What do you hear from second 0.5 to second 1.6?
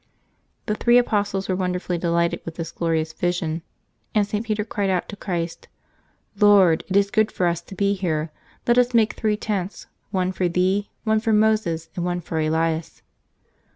The three apostles were